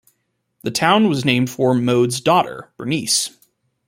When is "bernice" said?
2.75-3.37